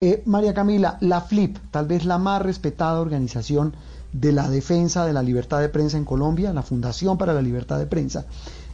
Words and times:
Eh, 0.00 0.22
María 0.26 0.54
Camila, 0.54 0.96
la 1.00 1.22
FLIP, 1.22 1.58
tal 1.72 1.88
vez 1.88 2.04
la 2.04 2.18
más 2.18 2.40
respetada 2.40 3.00
organización 3.00 3.74
de 4.12 4.30
la 4.30 4.48
defensa 4.48 5.04
de 5.04 5.12
la 5.12 5.24
libertad 5.24 5.60
de 5.60 5.68
prensa 5.68 5.96
en 5.96 6.04
Colombia, 6.04 6.52
la 6.52 6.62
Fundación 6.62 7.18
para 7.18 7.32
la 7.32 7.42
Libertad 7.42 7.80
de 7.80 7.86
Prensa, 7.86 8.24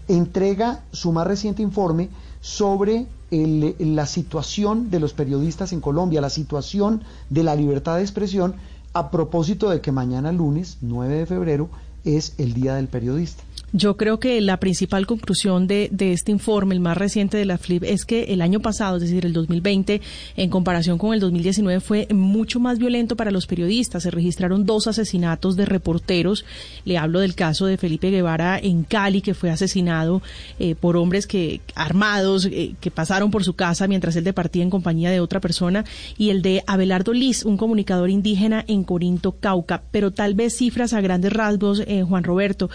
entrega 0.07 0.85
su 0.93 1.13
más 1.13 1.27
reciente 1.27 1.63
informe 1.63 2.11
sobre 2.43 3.07
la 3.31 4.05
situación 4.05 4.91
de 4.91 5.01
los 5.01 5.15
periodistas 5.15 5.73
en 5.73 5.81
Colombia, 5.81 6.21
la 6.21 6.29
situación 6.29 7.03
de 7.31 7.43
la 7.43 7.57
libertad 7.57 7.97
de 7.97 8.03
expresión, 8.03 8.57
a 8.93 9.11
propósito 9.11 9.71
de 9.71 9.81
que 9.81 9.93
mañana 9.93 10.31
lunes, 10.31 10.77
9 10.83 11.21
de 11.21 11.25
febrero, 11.25 11.71
es 12.05 12.35
el 12.37 12.53
Día 12.53 12.75
del 12.75 12.89
Periodista. 12.89 13.43
Yo 13.77 13.97
creo 13.97 14.21
que 14.21 14.41
la 14.41 14.61
principal 14.61 15.05
conclusión 15.05 15.67
de, 15.67 15.91
este 15.99 16.31
informe, 16.31 16.77
el 16.77 16.81
más 16.81 16.97
reciente 16.97 17.37
de 17.37 17.45
la 17.45 17.59
FLIP, 17.59 17.83
es 17.83 18.05
que 18.05 18.33
el 18.33 18.41
año 18.41 18.61
pasado, 18.61 18.99
es 18.99 19.03
decir, 19.03 19.27
el 19.27 19.33
2020, 19.33 20.01
en 20.37 20.49
comparación 20.49 20.97
con 20.97 21.13
el 21.13 21.19
2019, 21.19 21.81
fue 21.81 22.07
mucho 22.15 22.61
más 22.61 22.79
violento 22.79 23.17
para 23.17 23.33
los 23.33 23.49
periodistas. 23.49 24.05
Se 24.05 24.13
registraron 24.13 24.65
dos 24.65 24.87
asesinatos 24.87 25.57
de 25.57 25.65
reporteros. 25.65 26.45
Le 26.85 26.99
hablo 26.99 27.19
del 27.19 27.35
caso 27.35 27.67
de 27.67 27.77
Felipe 27.77 28.13
Guevara 28.13 28.61
en 28.61 28.85
Cali, 28.85 29.21
que 29.21 29.35
fue 29.35 29.51
asesinado 29.51 30.23
eh, 30.61 30.77
por 30.77 30.97
hombres 30.97 31.27
que 31.27 31.61
armados 31.75 32.47
eh, 32.47 32.77
que 32.81 32.93
pasaron 32.93 33.33
por 33.33 33.43
su 33.43 33.55
casa 33.55 33.89
mientras 33.89 34.15
él 34.15 34.23
departía 34.23 34.63
en 34.63 34.71
compañía 34.71 35.11
de 35.11 35.19
otra 35.19 35.41
persona, 35.41 35.85
y 36.17 36.31
el 36.31 36.43
de 36.43 36.63
Abelardo 36.69 37.13
Liz, 37.13 37.45
un 37.45 37.57
comunicador 37.57 38.09
indígena 38.09 38.65
en 38.69 38.85
Corinto, 38.85 39.33
Cauca. 39.33 39.83
Pero 39.91 40.13
tal 40.13 40.35
vez 40.35 40.57
cifras 40.57 40.93
a 40.93 41.01
grandes 41.01 41.33
rasgos, 41.33 41.83
eh, 41.89 42.05
Juan 42.05 42.23
Roberto, 42.23 42.71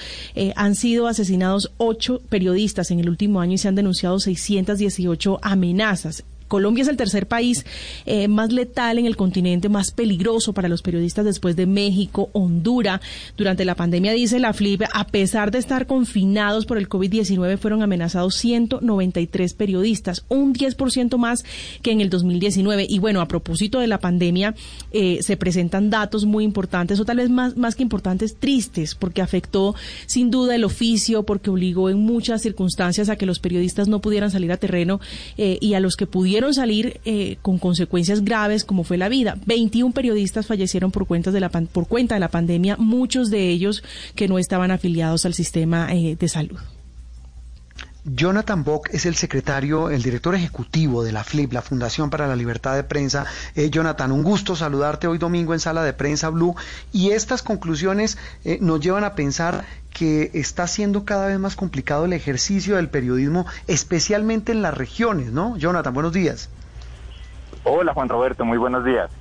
han 0.56 0.76
sido 0.76 0.89
sido 0.90 1.08
asesinados 1.08 1.72
ocho 1.78 2.20
periodistas 2.30 2.90
en 2.90 3.00
el 3.00 3.10
último 3.10 3.42
año 3.42 3.54
y 3.54 3.58
se 3.60 3.68
han 3.68 3.76
denunciado 3.76 4.20
618 4.20 5.40
amenazas. 5.44 6.24
Colombia 6.50 6.82
es 6.82 6.90
el 6.90 6.98
tercer 6.98 7.28
país 7.28 7.66
eh, 8.06 8.28
más 8.28 8.52
letal 8.52 9.00
en 9.00 9.06
el 9.06 9.16
continente, 9.16 9.70
más 9.70 9.92
peligroso 9.92 10.52
para 10.52 10.68
los 10.68 10.82
periodistas 10.82 11.24
después 11.24 11.56
de 11.56 11.66
México, 11.66 12.30
Honduras. 12.34 13.00
Durante 13.38 13.64
la 13.64 13.76
pandemia, 13.76 14.12
dice 14.12 14.40
la 14.40 14.52
FLIP, 14.52 14.84
a 14.92 15.08
pesar 15.08 15.52
de 15.52 15.60
estar 15.60 15.86
confinados 15.86 16.66
por 16.66 16.78
el 16.78 16.90
COVID-19, 16.90 17.58
fueron 17.58 17.84
amenazados 17.84 18.36
193 18.36 19.54
periodistas, 19.54 20.26
un 20.28 20.54
10% 20.54 21.18
más 21.18 21.46
que 21.82 21.92
en 21.92 22.02
el 22.02 22.10
2019. 22.10 22.86
Y 22.90 23.00
bueno, 23.00 23.22
a 23.22 23.28
propósito 23.28 23.80
de 23.80 23.88
la 23.88 24.00
pandemia, 24.00 24.56
eh, 24.92 25.20
se 25.22 25.38
presentan 25.38 25.90
datos 25.90 26.26
muy 26.26 26.44
importantes, 26.44 27.00
o 27.00 27.06
tal 27.06 27.18
vez 27.18 27.30
más, 27.30 27.56
más 27.58 27.76
que 27.76 27.84
importantes, 27.84 28.36
tristes, 28.38 28.96
porque 28.96 29.22
afectó 29.22 29.76
sin 30.08 30.32
duda 30.32 30.56
el 30.56 30.64
oficio, 30.64 31.24
porque 31.24 31.52
obligó 31.52 31.90
en 31.92 32.00
muchas 32.00 32.42
circunstancias 32.42 33.10
a 33.10 33.16
que 33.16 33.28
los 33.28 33.40
periodistas 33.40 33.88
no 33.88 34.02
pudieran 34.02 34.32
salir 34.32 34.52
a 34.52 34.58
terreno 34.58 35.00
eh, 35.38 35.60
y 35.62 35.76
a 35.76 35.80
los 35.80 35.96
que 35.96 36.08
salir 36.54 37.00
eh, 37.06 37.38
con 37.42 37.60
consecuencias 37.60 38.24
graves 38.24 38.64
como 38.64 38.84
fue 38.84 38.98
la 38.98 39.10
vida. 39.10 39.38
21 39.46 39.94
periodistas 39.94 40.48
fallecieron 40.48 40.92
por, 40.92 41.06
cuentas 41.06 41.34
de 41.34 41.40
la 41.40 41.50
por 41.50 41.88
cuenta 41.88 42.16
de 42.16 42.20
la 42.20 42.30
pandemia, 42.30 42.78
muchos 42.78 43.30
de 43.30 43.50
ellos 43.50 43.84
que 44.16 44.28
no 44.28 44.40
estaban 44.40 44.72
afiliados 44.72 45.26
al 45.26 45.34
sistema 45.34 45.94
eh, 45.94 46.16
de 46.20 46.28
salud. 46.28 46.58
Jonathan 48.16 48.64
Bock 48.64 48.90
es 48.92 49.06
el 49.06 49.16
secretario, 49.16 49.90
el 49.90 50.02
director 50.02 50.36
ejecutivo 50.36 51.04
de 51.04 51.12
la 51.12 51.24
FLIP, 51.24 51.54
la 51.54 51.62
Fundación 51.62 52.10
para 52.10 52.28
la 52.28 52.36
Libertad 52.36 52.76
de 52.76 52.84
Prensa. 52.84 53.26
Eh, 53.56 53.70
Jonathan, 53.70 54.12
un 54.12 54.24
gusto 54.24 54.56
saludarte 54.56 55.08
hoy 55.08 55.18
domingo 55.18 55.54
en 55.54 55.60
Sala 55.60 55.84
de 55.84 55.94
Prensa 55.94 56.30
Blue. 56.30 56.56
Y 56.92 57.12
estas 57.12 57.44
conclusiones 57.44 58.18
nos 58.62 58.80
llevan 58.80 59.04
a 59.04 59.16
pensar 59.16 59.66
que 59.94 60.32
está 60.34 60.68
siendo 60.68 61.06
cada 61.06 61.28
vez 61.28 61.40
más 61.40 61.56
complicado 61.56 62.06
el 62.06 62.14
ejercicio 62.14 62.76
del 62.78 62.90
periodismo, 62.90 63.46
especialmente 63.68 64.52
en 64.52 64.62
las 64.62 64.78
regiones, 64.78 65.32
¿no? 65.32 65.58
Jonathan, 65.58 65.94
buenos 65.94 66.14
días. 66.14 66.50
Hola 67.64 67.94
Juan 67.94 68.10
Roberto, 68.10 68.46
muy 68.46 68.58
buenos 68.58 68.86
días. 68.86 69.12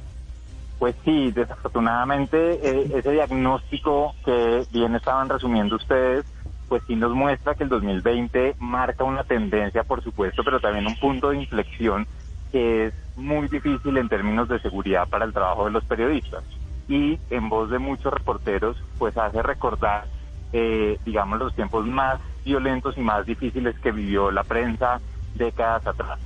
Pues 0.78 0.94
sí, 1.04 1.32
desafortunadamente 1.32 2.36
eh, 2.62 2.92
ese 2.94 3.10
diagnóstico 3.10 4.14
que 4.24 4.64
bien 4.70 4.94
estaban 4.94 5.28
resumiendo 5.28 5.74
ustedes, 5.76 6.24
pues 6.68 6.82
sí 6.86 6.96
nos 6.96 7.12
muestra 7.12 7.54
que 7.54 7.64
el 7.64 7.70
2020 7.70 8.56
marca 8.58 9.04
una 9.04 9.24
tendencia, 9.24 9.84
por 9.84 10.02
supuesto, 10.02 10.44
pero 10.44 10.60
también 10.60 10.86
un 10.86 10.96
punto 10.96 11.30
de 11.30 11.38
inflexión 11.38 12.06
que 12.52 12.86
es 12.86 12.94
muy 13.16 13.48
difícil 13.48 13.96
en 13.96 14.08
términos 14.08 14.48
de 14.48 14.60
seguridad 14.60 15.08
para 15.08 15.24
el 15.24 15.32
trabajo 15.32 15.64
de 15.64 15.70
los 15.70 15.84
periodistas. 15.84 16.44
Y 16.88 17.18
en 17.30 17.48
voz 17.48 17.70
de 17.70 17.78
muchos 17.78 18.12
reporteros, 18.12 18.76
pues 18.98 19.16
hace 19.16 19.42
recordar 19.42 20.06
eh, 20.52 20.98
digamos, 21.04 21.38
los 21.38 21.54
tiempos 21.54 21.86
más 21.86 22.20
violentos 22.44 22.96
y 22.96 23.00
más 23.00 23.26
difíciles 23.26 23.78
que 23.80 23.92
vivió 23.92 24.30
la 24.30 24.44
prensa 24.44 25.00
décadas 25.34 25.86
atrás. 25.86 26.18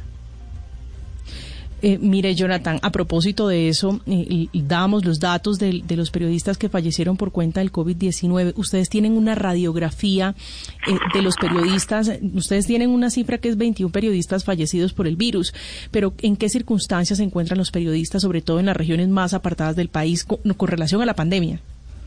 Eh, 1.83 1.99
mire, 2.01 2.35
Jonathan, 2.37 2.79
a 2.81 2.91
propósito 2.91 3.49
de 3.49 3.69
eso, 3.69 4.01
eh, 4.07 4.47
damos 4.53 5.05
los 5.05 5.19
datos 5.19 5.59
de, 5.59 5.83
los 5.97 6.13
periodistas 6.13 6.57
que 6.57 6.69
fallecieron 6.69 7.17
por 7.17 7.33
cuenta 7.33 7.59
del 7.59 7.73
COVID-19. 7.73 8.53
Ustedes 8.57 8.89
tienen 8.89 9.17
una 9.17 9.35
radiografía 9.35 10.37
eh, 10.87 10.97
de 11.13 11.23
los 11.23 11.37
periodistas. 11.37 12.11
Ustedes 12.35 12.69
tienen 12.69 12.91
una 12.91 13.11
cifra 13.11 13.39
que 13.39 13.49
es 13.49 13.57
21 13.57 13.93
periodistas 13.93 14.45
fallecidos 14.45 14.93
por 14.93 15.09
el 15.09 15.17
virus. 15.17 15.53
Pero, 15.91 16.13
¿en 16.23 16.37
qué 16.37 16.49
circunstancias 16.49 17.19
se 17.19 17.25
encuentran 17.25 17.59
los 17.59 17.73
periodistas, 17.73 18.23
sobre 18.23 18.43
todo 18.43 18.61
en 18.61 18.67
las 18.67 18.77
regiones 18.77 19.09
más 19.09 19.35
apartadas 19.35 19.75
del 19.75 19.89
país, 19.89 20.25
con 20.25 20.69
relación 20.69 21.03
a 21.03 21.07
la 21.07 21.15
pandemia? 21.15 21.59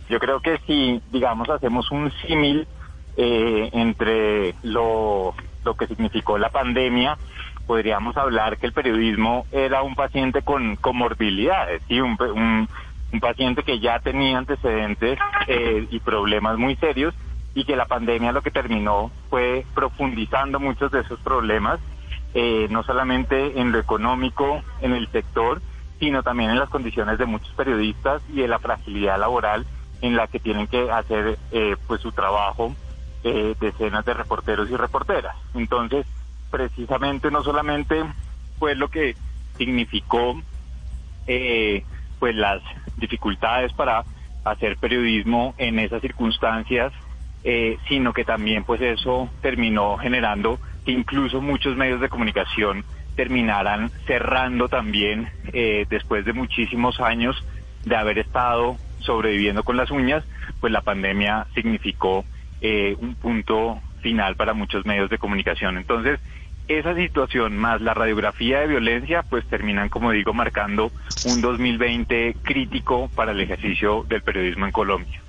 Yo 0.09 0.19
creo 0.19 0.39
que 0.39 0.57
si, 0.65 1.01
digamos, 1.11 1.49
hacemos 1.49 1.91
un 1.91 2.11
símil 2.25 2.65
eh, 3.17 3.69
entre 3.73 4.55
lo 4.63 5.33
que 5.77 5.87
significó 5.87 6.37
la 6.37 6.49
pandemia, 6.49 7.17
podríamos 7.65 8.15
hablar 8.17 8.57
que 8.57 8.67
el 8.67 8.73
periodismo 8.73 9.45
era 9.51 9.81
un 9.81 9.95
paciente 9.95 10.41
con 10.41 10.75
comorbilidades, 10.75 11.81
¿sí? 11.87 11.99
un, 11.99 12.17
un, 12.21 12.69
un 13.11 13.19
paciente 13.19 13.63
que 13.63 13.79
ya 13.79 13.99
tenía 13.99 14.37
antecedentes 14.37 15.19
eh, 15.47 15.87
y 15.89 15.99
problemas 15.99 16.57
muy 16.57 16.75
serios 16.75 17.13
y 17.53 17.63
que 17.63 17.75
la 17.75 17.85
pandemia 17.85 18.33
lo 18.33 18.41
que 18.41 18.51
terminó 18.51 19.11
fue 19.29 19.65
profundizando 19.73 20.59
muchos 20.59 20.91
de 20.91 21.01
esos 21.01 21.19
problemas, 21.21 21.79
eh, 22.33 22.67
no 22.69 22.83
solamente 22.83 23.59
en 23.59 23.71
lo 23.71 23.79
económico, 23.79 24.61
en 24.81 24.93
el 24.93 25.07
sector, 25.09 25.61
sino 25.99 26.21
también 26.21 26.51
en 26.51 26.59
las 26.59 26.69
condiciones 26.69 27.17
de 27.17 27.25
muchos 27.25 27.53
periodistas 27.55 28.21
y 28.33 28.41
en 28.43 28.49
la 28.49 28.59
fragilidad 28.59 29.17
laboral 29.17 29.65
en 30.01 30.17
la 30.17 30.27
que 30.27 30.39
tienen 30.39 30.67
que 30.67 30.91
hacer 30.91 31.39
eh, 31.51 31.77
pues 31.87 32.01
su 32.01 32.11
trabajo 32.11 32.75
eh, 33.23 33.55
decenas 33.59 34.05
de 34.05 34.13
reporteros 34.13 34.69
y 34.69 34.75
reporteras. 34.75 35.35
Entonces, 35.53 36.05
precisamente 36.55 37.29
no 37.31 37.43
solamente 37.43 38.01
fue 38.57 38.75
lo 38.75 38.87
que 38.87 39.17
significó 39.57 40.41
eh, 41.27 41.83
pues 42.17 42.33
las 42.33 42.61
dificultades 42.95 43.73
para 43.73 44.05
hacer 44.45 44.77
periodismo 44.77 45.53
en 45.57 45.79
esas 45.79 46.01
circunstancias, 46.01 46.93
eh, 47.43 47.77
sino 47.89 48.13
que 48.13 48.23
también 48.23 48.63
pues 48.63 48.79
eso 48.79 49.29
terminó 49.41 49.97
generando 49.97 50.57
que 50.85 50.93
incluso 50.93 51.41
muchos 51.41 51.75
medios 51.75 51.99
de 51.99 52.07
comunicación 52.07 52.85
terminaran 53.17 53.91
cerrando 54.07 54.69
también 54.69 55.29
después 55.89 56.25
de 56.25 56.33
muchísimos 56.33 56.99
años 56.99 57.41
de 57.85 57.95
haber 57.95 58.19
estado 58.19 58.77
sobreviviendo 58.99 59.63
con 59.63 59.77
las 59.77 59.91
uñas, 59.91 60.23
pues 60.59 60.71
la 60.71 60.81
pandemia 60.81 61.47
significó 61.53 62.25
eh, 62.61 62.95
un 62.99 63.15
punto 63.15 63.79
final 64.01 64.35
para 64.35 64.53
muchos 64.53 64.85
medios 64.85 65.09
de 65.09 65.17
comunicación. 65.17 65.77
Entonces, 65.77 66.19
esa 66.67 66.95
situación 66.95 67.57
más 67.57 67.81
la 67.81 67.93
radiografía 67.93 68.59
de 68.59 68.67
violencia, 68.67 69.23
pues 69.23 69.45
terminan, 69.47 69.89
como 69.89 70.11
digo, 70.11 70.33
marcando 70.33 70.91
un 71.25 71.41
2020 71.41 72.37
crítico 72.43 73.09
para 73.15 73.31
el 73.31 73.41
ejercicio 73.41 74.05
del 74.07 74.21
periodismo 74.21 74.65
en 74.65 74.71
Colombia. 74.71 75.21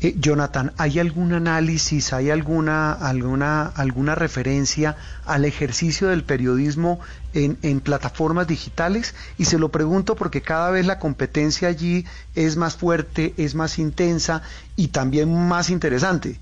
Eh, 0.00 0.14
Jonathan, 0.18 0.72
¿hay 0.78 0.98
algún 0.98 1.32
análisis, 1.32 2.12
hay 2.12 2.30
alguna, 2.30 2.92
alguna, 2.92 3.66
alguna 3.66 4.14
referencia 4.14 4.96
al 5.24 5.44
ejercicio 5.44 6.08
del 6.08 6.22
periodismo 6.22 7.00
en, 7.34 7.58
en, 7.62 7.80
plataformas 7.80 8.46
digitales? 8.46 9.14
Y 9.38 9.46
se 9.46 9.58
lo 9.58 9.70
pregunto 9.70 10.14
porque 10.16 10.42
cada 10.42 10.70
vez 10.70 10.86
la 10.86 10.98
competencia 10.98 11.68
allí 11.68 12.06
es 12.34 12.56
más 12.56 12.76
fuerte, 12.76 13.34
es 13.36 13.54
más 13.54 13.78
intensa 13.78 14.42
y 14.76 14.88
también 14.88 15.32
más 15.48 15.70
interesante. 15.70 16.38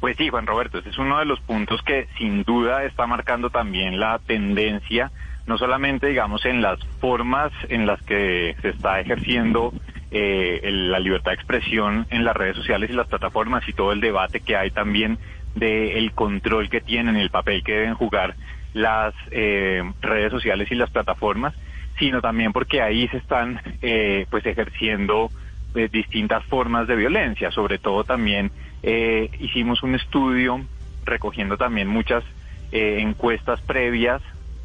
Pues 0.00 0.16
sí, 0.16 0.28
Juan 0.28 0.46
Roberto, 0.46 0.78
ese 0.78 0.90
es 0.90 0.98
uno 0.98 1.18
de 1.18 1.24
los 1.24 1.40
puntos 1.40 1.82
que 1.82 2.06
sin 2.18 2.44
duda 2.44 2.84
está 2.84 3.06
marcando 3.06 3.50
también 3.50 3.98
la 3.98 4.20
tendencia, 4.20 5.10
no 5.46 5.58
solamente 5.58 6.06
digamos 6.06 6.44
en 6.44 6.62
las 6.62 6.78
formas 7.00 7.50
en 7.68 7.86
las 7.86 8.00
que 8.02 8.54
se 8.62 8.68
está 8.68 9.00
ejerciendo 9.00 9.72
eh, 10.12 10.60
la 10.62 11.00
libertad 11.00 11.32
de 11.32 11.36
expresión 11.36 12.06
en 12.10 12.24
las 12.24 12.36
redes 12.36 12.56
sociales 12.56 12.90
y 12.90 12.92
las 12.92 13.08
plataformas 13.08 13.68
y 13.68 13.72
todo 13.72 13.92
el 13.92 14.00
debate 14.00 14.40
que 14.40 14.56
hay 14.56 14.70
también 14.70 15.18
del 15.56 16.12
control 16.12 16.70
que 16.70 16.80
tienen, 16.80 17.16
el 17.16 17.30
papel 17.30 17.64
que 17.64 17.72
deben 17.72 17.94
jugar 17.94 18.36
las 18.74 19.14
eh, 19.32 19.82
redes 20.00 20.30
sociales 20.30 20.70
y 20.70 20.76
las 20.76 20.90
plataformas, 20.90 21.54
sino 21.98 22.20
también 22.20 22.52
porque 22.52 22.80
ahí 22.80 23.08
se 23.08 23.16
están 23.16 23.60
eh, 23.82 24.26
pues 24.30 24.46
ejerciendo 24.46 25.30
eh, 25.74 25.88
distintas 25.90 26.44
formas 26.44 26.86
de 26.86 26.96
violencia, 26.96 27.50
sobre 27.50 27.78
todo 27.78 28.04
también 28.04 28.50
eh, 28.82 29.30
hicimos 29.40 29.82
un 29.82 29.94
estudio 29.94 30.60
recogiendo 31.04 31.56
también 31.56 31.88
muchas 31.88 32.24
eh, 32.72 32.98
encuestas 33.00 33.60
previas 33.62 34.22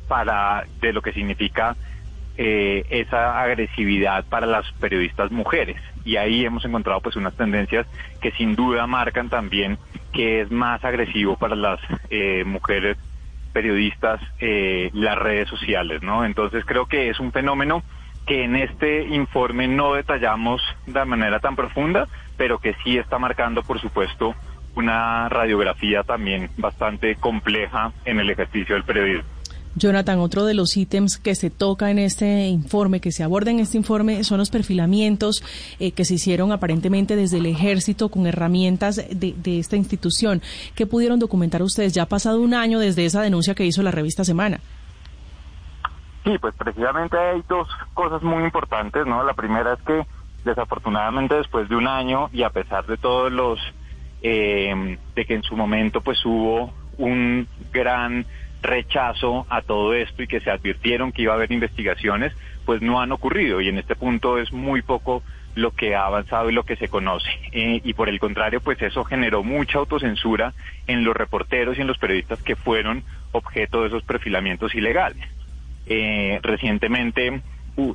para 0.07 0.65
de 0.81 0.93
lo 0.93 1.01
que 1.01 1.13
significa 1.13 1.75
eh, 2.37 2.85
esa 2.89 3.39
agresividad 3.41 4.25
para 4.25 4.47
las 4.47 4.65
periodistas 4.79 5.29
mujeres 5.31 5.77
y 6.03 6.15
ahí 6.15 6.43
hemos 6.43 6.65
encontrado 6.65 6.99
pues 6.99 7.15
unas 7.15 7.35
tendencias 7.35 7.85
que 8.21 8.31
sin 8.31 8.55
duda 8.55 8.87
marcan 8.87 9.29
también 9.29 9.77
que 10.11 10.41
es 10.41 10.49
más 10.49 10.83
agresivo 10.83 11.37
para 11.37 11.55
las 11.55 11.79
eh, 12.09 12.43
mujeres 12.43 12.97
periodistas 13.53 14.19
eh, 14.39 14.89
las 14.93 15.15
redes 15.15 15.47
sociales, 15.47 16.01
¿no? 16.01 16.25
Entonces 16.25 16.65
creo 16.65 16.87
que 16.87 17.11
es 17.11 17.19
un 17.19 17.31
fenómeno 17.31 17.83
que 18.25 18.43
en 18.43 18.55
este 18.55 19.03
informe 19.07 19.67
no 19.67 19.93
detallamos 19.93 20.61
de 20.85 21.05
manera 21.05 21.39
tan 21.39 21.55
profunda, 21.55 22.07
pero 22.37 22.59
que 22.59 22.75
sí 22.83 22.97
está 22.97 23.19
marcando, 23.19 23.63
por 23.63 23.79
supuesto, 23.79 24.35
una 24.75 25.29
radiografía 25.29 26.03
también 26.03 26.49
bastante 26.57 27.15
compleja 27.15 27.91
en 28.05 28.19
el 28.19 28.29
ejercicio 28.29 28.75
del 28.75 28.83
periodismo. 28.83 29.29
Jonathan, 29.75 30.19
otro 30.19 30.45
de 30.45 30.53
los 30.53 30.77
ítems 30.77 31.17
que 31.17 31.33
se 31.33 31.49
toca 31.49 31.89
en 31.89 31.97
este 31.97 32.47
informe, 32.47 32.99
que 32.99 33.11
se 33.11 33.23
aborda 33.23 33.49
en 33.49 33.59
este 33.59 33.77
informe, 33.77 34.23
son 34.23 34.37
los 34.37 34.51
perfilamientos 34.51 35.43
eh, 35.79 35.91
que 35.91 36.05
se 36.05 36.13
hicieron 36.15 36.51
aparentemente 36.51 37.15
desde 37.15 37.37
el 37.37 37.47
ejército 37.47 38.09
con 38.09 38.27
herramientas 38.27 38.97
de, 38.97 39.33
de, 39.35 39.59
esta 39.59 39.75
institución. 39.75 40.43
¿Qué 40.75 40.85
pudieron 40.85 41.17
documentar 41.17 41.63
ustedes? 41.63 41.93
Ya 41.93 42.03
ha 42.03 42.07
pasado 42.07 42.39
un 42.39 42.53
año 42.53 42.77
desde 42.77 43.05
esa 43.05 43.23
denuncia 43.23 43.55
que 43.55 43.65
hizo 43.65 43.81
la 43.81 43.91
revista 43.91 44.23
Semana. 44.23 44.59
Sí, 46.23 46.37
pues 46.39 46.55
precisamente 46.55 47.17
hay 47.17 47.43
dos 47.49 47.67
cosas 47.93 48.23
muy 48.23 48.43
importantes, 48.43 49.05
¿no? 49.05 49.23
La 49.23 49.33
primera 49.33 49.73
es 49.73 49.81
que 49.81 50.05
desafortunadamente 50.45 51.35
después 51.35 51.67
de 51.67 51.75
un 51.75 51.87
año 51.87 52.29
y 52.31 52.43
a 52.43 52.49
pesar 52.49 52.85
de 52.85 52.97
todos 52.97 53.31
los, 53.31 53.59
eh, 54.21 54.97
de 55.15 55.25
que 55.25 55.33
en 55.33 55.43
su 55.43 55.57
momento 55.57 56.01
pues 56.01 56.23
hubo 56.25 56.73
un 56.97 57.47
gran 57.71 58.25
rechazo 58.61 59.45
a 59.49 59.61
todo 59.61 59.93
esto 59.93 60.23
y 60.23 60.27
que 60.27 60.39
se 60.39 60.49
advirtieron 60.49 61.11
que 61.11 61.23
iba 61.23 61.33
a 61.33 61.35
haber 61.35 61.51
investigaciones, 61.51 62.33
pues 62.65 62.81
no 62.81 63.01
han 63.01 63.11
ocurrido 63.11 63.59
y 63.59 63.67
en 63.67 63.77
este 63.77 63.95
punto 63.95 64.37
es 64.37 64.53
muy 64.53 64.81
poco 64.81 65.23
lo 65.55 65.71
que 65.71 65.93
ha 65.95 66.05
avanzado 66.05 66.49
y 66.49 66.53
lo 66.53 66.63
que 66.63 66.77
se 66.77 66.87
conoce. 66.87 67.29
Eh, 67.51 67.81
y 67.83 67.93
por 67.93 68.09
el 68.09 68.19
contrario, 68.19 68.61
pues 68.61 68.81
eso 68.81 69.03
generó 69.03 69.43
mucha 69.43 69.77
autocensura 69.77 70.53
en 70.87 71.03
los 71.03 71.15
reporteros 71.15 71.77
y 71.77 71.81
en 71.81 71.87
los 71.87 71.97
periodistas 71.97 72.41
que 72.41 72.55
fueron 72.55 73.03
objeto 73.33 73.81
de 73.81 73.89
esos 73.89 74.03
perfilamientos 74.03 74.73
ilegales. 74.73 75.27
Eh, 75.85 76.39
recientemente 76.41 77.41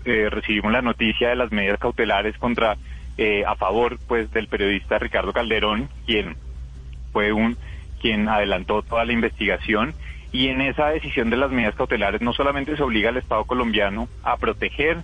eh, 0.04 0.28
recibimos 0.30 0.72
la 0.72 0.82
noticia 0.82 1.30
de 1.30 1.36
las 1.36 1.52
medidas 1.52 1.78
cautelares 1.78 2.36
contra 2.38 2.76
a 3.48 3.56
favor 3.56 3.98
pues 4.06 4.30
del 4.30 4.46
periodista 4.46 4.96
Ricardo 4.96 5.32
Calderón, 5.32 5.88
quien 6.06 6.36
fue 7.12 7.32
un 7.32 7.56
quien 8.00 8.28
adelantó 8.28 8.82
toda 8.82 9.04
la 9.04 9.12
investigación. 9.12 9.92
Y 10.30 10.48
en 10.48 10.60
esa 10.60 10.88
decisión 10.88 11.30
de 11.30 11.36
las 11.36 11.50
medidas 11.50 11.74
cautelares 11.74 12.20
no 12.20 12.32
solamente 12.32 12.76
se 12.76 12.82
obliga 12.82 13.08
al 13.08 13.16
Estado 13.16 13.44
colombiano 13.44 14.08
a 14.22 14.36
proteger 14.36 14.98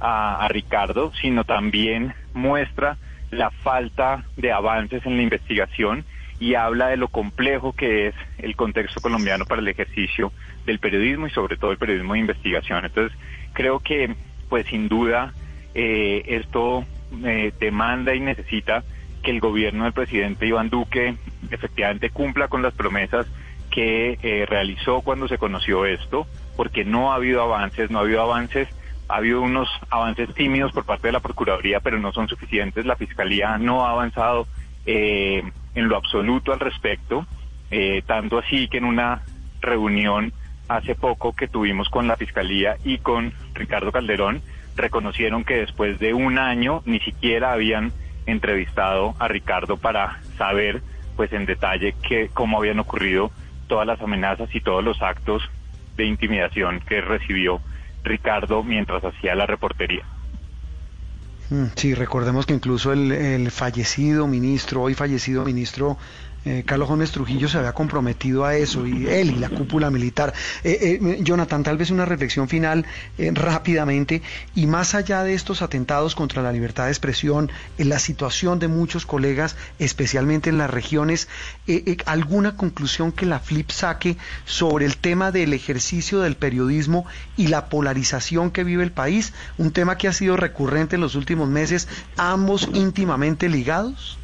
a, 0.00 0.46
Ricardo, 0.48 1.12
sino 1.20 1.44
también 1.44 2.14
muestra 2.32 2.96
la 3.30 3.50
falta 3.50 4.24
de 4.36 4.52
avances 4.52 5.04
en 5.04 5.16
la 5.16 5.22
investigación 5.22 6.04
y 6.40 6.54
habla 6.54 6.88
de 6.88 6.96
lo 6.96 7.08
complejo 7.08 7.72
que 7.72 8.08
es 8.08 8.14
el 8.38 8.56
contexto 8.56 9.00
colombiano 9.00 9.44
para 9.44 9.60
el 9.60 9.68
ejercicio 9.68 10.32
del 10.66 10.78
periodismo 10.78 11.26
y 11.26 11.30
sobre 11.30 11.56
todo 11.56 11.72
el 11.72 11.78
periodismo 11.78 12.14
de 12.14 12.20
investigación. 12.20 12.84
Entonces, 12.84 13.16
creo 13.52 13.80
que, 13.80 14.14
pues 14.48 14.66
sin 14.66 14.88
duda, 14.88 15.32
eh, 15.74 16.22
esto 16.26 16.84
eh, 17.24 17.52
demanda 17.58 18.14
y 18.14 18.20
necesita 18.20 18.84
que 19.22 19.30
el 19.30 19.40
gobierno 19.40 19.84
del 19.84 19.92
presidente 19.92 20.46
Iván 20.46 20.70
Duque 20.70 21.16
efectivamente 21.50 22.10
cumpla 22.10 22.48
con 22.48 22.62
las 22.62 22.74
promesas 22.74 23.26
que 23.70 24.18
eh, 24.22 24.46
realizó 24.46 25.00
cuando 25.02 25.28
se 25.28 25.38
conoció 25.38 25.86
esto, 25.86 26.26
porque 26.56 26.84
no 26.84 27.12
ha 27.12 27.16
habido 27.16 27.42
avances, 27.42 27.90
no 27.90 27.98
ha 27.98 28.02
habido 28.02 28.22
avances, 28.22 28.68
ha 29.08 29.16
habido 29.16 29.42
unos 29.42 29.68
avances 29.90 30.32
tímidos 30.34 30.72
por 30.72 30.84
parte 30.84 31.08
de 31.08 31.12
la 31.12 31.20
Procuraduría, 31.20 31.80
pero 31.80 31.98
no 31.98 32.12
son 32.12 32.28
suficientes. 32.28 32.86
La 32.86 32.96
Fiscalía 32.96 33.58
no 33.58 33.86
ha 33.86 33.90
avanzado 33.90 34.46
eh, 34.86 35.42
en 35.78 35.88
lo 35.88 35.96
absoluto 35.96 36.52
al 36.52 36.60
respecto, 36.60 37.24
eh, 37.70 38.02
tanto 38.06 38.38
así 38.38 38.68
que 38.68 38.78
en 38.78 38.84
una 38.84 39.22
reunión 39.60 40.32
hace 40.68 40.94
poco 40.94 41.34
que 41.34 41.48
tuvimos 41.48 41.88
con 41.88 42.08
la 42.08 42.16
Fiscalía 42.16 42.76
y 42.84 42.98
con 42.98 43.32
Ricardo 43.54 43.92
Calderón, 43.92 44.42
reconocieron 44.76 45.44
que 45.44 45.56
después 45.56 45.98
de 45.98 46.14
un 46.14 46.38
año 46.38 46.82
ni 46.84 47.00
siquiera 47.00 47.52
habían 47.52 47.92
entrevistado 48.26 49.14
a 49.18 49.28
Ricardo 49.28 49.76
para 49.76 50.20
saber 50.36 50.82
pues 51.16 51.32
en 51.32 51.46
detalle 51.46 51.94
que, 52.02 52.28
cómo 52.32 52.58
habían 52.58 52.78
ocurrido 52.78 53.30
todas 53.66 53.86
las 53.86 54.00
amenazas 54.00 54.54
y 54.54 54.60
todos 54.60 54.84
los 54.84 55.00
actos 55.00 55.42
de 55.96 56.04
intimidación 56.04 56.80
que 56.80 57.00
recibió 57.00 57.60
Ricardo 58.04 58.62
mientras 58.62 59.04
hacía 59.04 59.34
la 59.34 59.46
reportería. 59.46 60.04
Mm, 61.50 61.66
sí, 61.76 61.94
recordemos 61.94 62.44
que 62.46 62.52
incluso 62.54 62.92
el, 62.92 63.10
el 63.12 63.50
fallecido 63.50 64.26
ministro, 64.26 64.82
hoy 64.82 64.94
fallecido 64.94 65.44
ministro 65.44 65.96
eh, 66.44 66.62
Carlos 66.64 66.88
Gómez 66.88 67.10
Trujillo 67.10 67.48
se 67.48 67.58
había 67.58 67.72
comprometido 67.72 68.44
a 68.44 68.56
eso, 68.56 68.86
y 68.86 69.06
él 69.06 69.32
y 69.32 69.38
la 69.38 69.48
cúpula 69.48 69.90
militar. 69.90 70.32
Eh, 70.64 70.98
eh, 71.02 71.18
Jonathan, 71.20 71.62
tal 71.62 71.76
vez 71.76 71.90
una 71.90 72.04
reflexión 72.04 72.48
final 72.48 72.86
rápidamente, 73.18 74.22
y 74.54 74.66
más 74.66 74.94
allá 74.94 75.24
de 75.24 75.34
estos 75.34 75.62
atentados 75.62 76.14
contra 76.14 76.42
la 76.42 76.52
libertad 76.52 76.84
de 76.84 76.90
expresión, 76.90 77.50
en 77.76 77.88
la 77.88 77.98
situación 77.98 78.58
de 78.58 78.68
muchos 78.68 79.06
colegas, 79.06 79.56
especialmente 79.78 80.50
en 80.50 80.58
las 80.58 80.70
regiones, 80.70 81.28
¿alguna 82.06 82.56
conclusión 82.56 83.12
que 83.12 83.26
la 83.26 83.40
FLIP 83.40 83.70
saque 83.70 84.16
sobre 84.44 84.86
el 84.86 84.96
tema 84.96 85.32
del 85.32 85.52
ejercicio 85.52 86.20
del 86.20 86.36
periodismo 86.36 87.06
y 87.36 87.48
la 87.48 87.68
polarización 87.68 88.50
que 88.50 88.64
vive 88.64 88.82
el 88.82 88.92
país? 88.92 89.32
Un 89.58 89.72
tema 89.72 89.98
que 89.98 90.08
ha 90.08 90.12
sido 90.12 90.36
recurrente 90.36 90.96
en 90.96 91.02
los 91.02 91.14
últimos 91.14 91.48
meses, 91.48 91.88
ambos 92.16 92.68
íntimamente 92.74 93.48
ligados. 93.48 94.17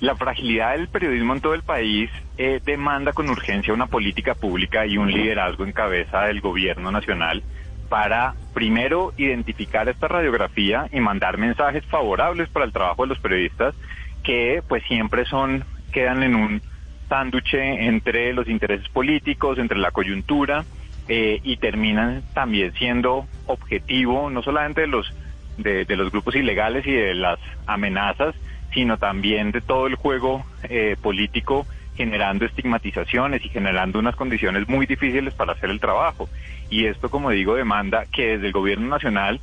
La 0.00 0.14
fragilidad 0.14 0.76
del 0.76 0.88
periodismo 0.88 1.34
en 1.34 1.40
todo 1.40 1.54
el 1.54 1.62
país 1.62 2.08
eh, 2.36 2.60
demanda 2.64 3.12
con 3.12 3.28
urgencia 3.28 3.74
una 3.74 3.86
política 3.86 4.34
pública 4.34 4.86
y 4.86 4.96
un 4.96 5.10
liderazgo 5.10 5.64
en 5.64 5.72
cabeza 5.72 6.22
del 6.22 6.40
gobierno 6.40 6.92
nacional 6.92 7.42
para, 7.88 8.34
primero, 8.54 9.12
identificar 9.16 9.88
esta 9.88 10.06
radiografía 10.06 10.88
y 10.92 11.00
mandar 11.00 11.36
mensajes 11.36 11.84
favorables 11.86 12.48
para 12.48 12.64
el 12.64 12.72
trabajo 12.72 13.02
de 13.02 13.08
los 13.08 13.18
periodistas 13.18 13.74
que 14.22 14.62
pues 14.68 14.84
siempre 14.84 15.24
son, 15.24 15.64
quedan 15.90 16.22
en 16.22 16.36
un 16.36 16.62
sánduche 17.08 17.86
entre 17.86 18.32
los 18.34 18.48
intereses 18.48 18.88
políticos, 18.90 19.58
entre 19.58 19.78
la 19.78 19.90
coyuntura 19.90 20.64
eh, 21.08 21.40
y 21.42 21.56
terminan 21.56 22.22
también 22.34 22.72
siendo 22.74 23.26
objetivo 23.46 24.30
no 24.30 24.42
solamente 24.42 24.82
de 24.82 24.86
los 24.86 25.12
de, 25.56 25.84
de 25.84 25.96
los 25.96 26.12
grupos 26.12 26.36
ilegales 26.36 26.86
y 26.86 26.92
de 26.92 27.14
las 27.14 27.40
amenazas, 27.66 28.36
sino 28.72 28.98
también 28.98 29.50
de 29.50 29.60
todo 29.60 29.86
el 29.86 29.94
juego 29.94 30.44
eh, 30.64 30.96
político 31.00 31.66
generando 31.98 32.44
estigmatizaciones 32.44 33.44
y 33.44 33.48
generando 33.48 33.98
unas 33.98 34.14
condiciones 34.14 34.68
muy 34.68 34.86
difíciles 34.86 35.34
para 35.34 35.52
hacer 35.52 35.68
el 35.68 35.80
trabajo. 35.80 36.28
Y 36.70 36.86
esto, 36.86 37.10
como 37.10 37.30
digo, 37.30 37.56
demanda 37.56 38.04
que 38.06 38.36
desde 38.36 38.46
el 38.46 38.52
gobierno 38.52 38.86
nacional 38.86 39.40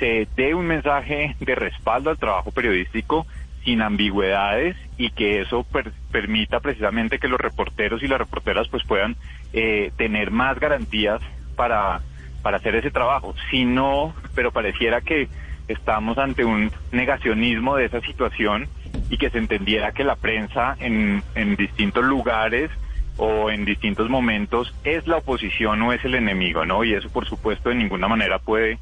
se 0.00 0.26
dé 0.34 0.52
un 0.54 0.66
mensaje 0.66 1.36
de 1.38 1.54
respaldo 1.54 2.10
al 2.10 2.18
trabajo 2.18 2.50
periodístico 2.50 3.24
sin 3.64 3.82
ambigüedades 3.82 4.76
y 4.98 5.10
que 5.10 5.40
eso 5.40 5.64
permita 6.10 6.58
precisamente 6.58 7.20
que 7.20 7.28
los 7.28 7.40
reporteros 7.40 8.02
y 8.02 8.08
las 8.08 8.18
reporteras 8.18 8.66
pues 8.68 8.82
puedan 8.84 9.14
eh, 9.52 9.92
tener 9.96 10.32
más 10.32 10.58
garantías 10.58 11.20
para, 11.54 12.00
para 12.42 12.56
hacer 12.56 12.74
ese 12.74 12.90
trabajo. 12.90 13.36
Si 13.50 13.64
no, 13.64 14.12
pero 14.34 14.50
pareciera 14.50 15.00
que 15.00 15.28
estamos 15.72 16.18
ante 16.18 16.44
un 16.44 16.70
negacionismo 16.90 17.76
de 17.76 17.86
esa 17.86 18.00
situación 18.00 18.68
y 19.10 19.16
que 19.16 19.30
se 19.30 19.38
entendiera 19.38 19.92
que 19.92 20.04
la 20.04 20.16
prensa 20.16 20.76
en, 20.78 21.22
en 21.34 21.56
distintos 21.56 22.04
lugares 22.04 22.70
o 23.16 23.50
en 23.50 23.64
distintos 23.64 24.08
momentos 24.08 24.74
es 24.84 25.06
la 25.06 25.18
oposición 25.18 25.82
o 25.82 25.92
es 25.92 26.04
el 26.04 26.14
enemigo, 26.14 26.64
¿no? 26.64 26.84
Y 26.84 26.94
eso 26.94 27.10
por 27.10 27.26
supuesto 27.26 27.68
de 27.68 27.74
ninguna 27.74 28.08
manera 28.08 28.38
puede 28.38 28.78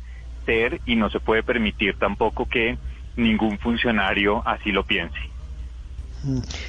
ser 0.46 0.80
y 0.86 0.96
no 0.96 1.10
se 1.10 1.20
puede 1.20 1.42
permitir 1.42 1.96
tampoco 1.98 2.46
que 2.46 2.78
ningún 3.16 3.58
funcionario 3.58 4.42
así 4.46 4.72
lo 4.72 4.84
piense. 4.84 5.29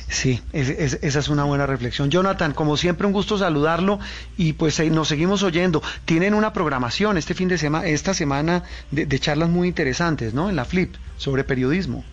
Sí, 0.07 0.41
esa 0.53 1.19
es 1.19 1.29
una 1.29 1.43
buena 1.43 1.65
reflexión. 1.65 2.09
Jonathan, 2.09 2.53
como 2.53 2.77
siempre, 2.77 3.05
un 3.05 3.13
gusto 3.13 3.37
saludarlo 3.37 3.99
y 4.37 4.53
pues 4.53 4.79
eh, 4.79 4.89
nos 4.89 5.09
seguimos 5.09 5.43
oyendo. 5.43 5.81
Tienen 6.05 6.33
una 6.33 6.53
programación 6.53 7.17
este 7.17 7.33
fin 7.33 7.49
de 7.49 7.57
semana, 7.57 7.87
esta 7.87 8.13
semana 8.13 8.63
de, 8.91 9.19
charlas 9.19 9.49
muy 9.49 9.67
interesantes, 9.67 10.33
¿no? 10.33 10.49
En 10.49 10.55
la 10.55 10.65
Flip 10.65 10.95
sobre 11.17 11.43
periodismo. 11.43 12.03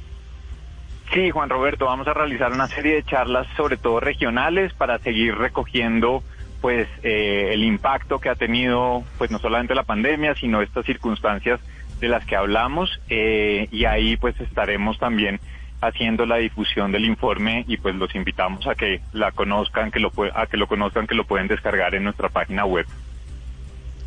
Sí, 1.13 1.31
Juan 1.31 1.49
Roberto, 1.49 1.87
vamos 1.87 2.07
a 2.07 2.13
realizar 2.13 2.53
una 2.53 2.69
serie 2.69 2.97
de 2.97 3.03
charlas, 3.05 3.47
sobre 3.57 3.77
todo 3.77 4.01
regionales, 4.01 4.75
para 4.75 4.99
seguir 4.99 5.35
recogiendo 5.37 6.23
pues 6.61 6.89
eh, 7.05 7.51
el 7.53 7.63
impacto 7.63 8.19
que 8.19 8.29
ha 8.29 8.35
tenido 8.35 9.05
pues 9.17 9.31
no 9.31 9.39
solamente 9.39 9.77
la 9.77 9.85
pandemia, 9.85 10.35
sino 10.35 10.61
estas 10.61 10.85
circunstancias 10.85 11.61
de 12.01 12.09
las 12.09 12.25
que 12.27 12.37
hablamos 12.37 13.01
eh, 13.09 13.69
y 13.71 13.85
ahí 13.85 14.17
pues 14.17 14.39
estaremos 14.41 14.99
también 14.99 15.41
haciendo 15.81 16.27
la 16.27 16.37
difusión 16.37 16.93
del 16.93 17.05
informe 17.05 17.65
y 17.69 17.77
pues 17.77 17.95
los 17.95 18.15
invitamos 18.15 18.67
a 18.67 18.75
que 18.75 19.01
la 19.13 19.31
conozcan, 19.33 19.91
que 19.91 20.01
lo 20.01 20.11
a 20.35 20.47
que 20.47 20.57
lo 20.57 20.67
conozcan, 20.67 21.07
que 21.07 21.15
lo 21.15 21.25
pueden 21.25 21.49
descargar 21.49 21.95
en 21.95 22.05
nuestra 22.05 22.29
página 22.29 22.65
web. 22.65 22.87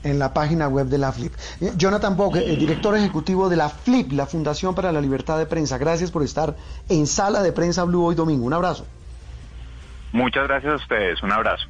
en 0.03 0.17
la 0.17 0.33
página 0.33 0.67
web 0.67 0.87
de 0.87 0.97
la 0.97 1.11
FLIP. 1.11 1.31
Eh, 1.61 1.73
Jonathan 1.77 2.17
Bock, 2.17 2.35
el 2.37 2.57
director 2.57 2.97
ejecutivo 2.97 3.49
de 3.49 3.55
la 3.55 3.69
FLIP, 3.69 4.13
la 4.13 4.25
Fundación 4.25 4.73
para 4.73 4.91
la 4.91 4.99
Libertad 4.99 5.37
de 5.37 5.45
Prensa. 5.45 5.77
Gracias 5.77 6.09
por 6.09 6.23
estar 6.23 6.55
en 6.89 7.05
Sala 7.05 7.43
de 7.43 7.51
Prensa 7.51 7.83
Blue 7.83 8.03
hoy 8.03 8.15
domingo. 8.15 8.45
Un 8.45 8.53
abrazo. 8.53 8.87
Muchas 10.11 10.47
gracias 10.47 10.73
a 10.73 10.75
ustedes. 10.77 11.21
Un 11.21 11.31
abrazo. 11.31 11.67